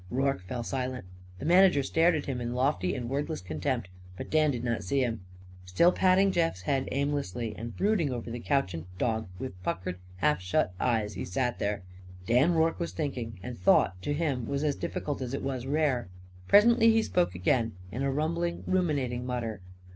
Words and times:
Rorke 0.09 0.41
fell 0.41 0.63
silent. 0.63 1.05
The 1.37 1.45
manager 1.45 1.83
stared 1.83 2.15
at 2.15 2.25
him 2.25 2.41
in 2.41 2.55
lofty 2.55 2.95
and 2.95 3.07
wordless 3.07 3.39
contempt, 3.39 3.87
but 4.17 4.31
Dan 4.31 4.49
did 4.49 4.63
not 4.63 4.83
see 4.83 5.01
him. 5.03 5.21
Still 5.63 5.91
patting 5.91 6.31
Jeff's 6.31 6.63
head 6.63 6.89
aimlessly 6.91 7.55
and 7.55 7.77
brooding 7.77 8.11
over 8.11 8.31
the 8.31 8.39
couchant 8.39 8.87
dog 8.97 9.27
with 9.37 9.61
puckered 9.61 9.99
half 10.15 10.41
shut 10.41 10.73
eyes, 10.79 11.13
he 11.13 11.23
sat 11.23 11.59
there. 11.59 11.83
Dan 12.25 12.55
Rorke 12.55 12.79
was 12.79 12.93
thinking; 12.93 13.39
and 13.43 13.59
thought, 13.59 14.01
to 14.01 14.11
him, 14.13 14.47
was 14.47 14.63
as 14.63 14.75
difficult 14.75 15.21
as 15.21 15.35
it 15.35 15.43
was 15.43 15.67
rare. 15.67 16.09
Presently 16.47 16.91
he 16.91 17.03
spoke 17.03 17.35
again 17.35 17.73
in 17.91 18.01
a 18.01 18.11
rumbling, 18.11 18.63
ruminating 18.65 19.23
mutter. 19.23 19.61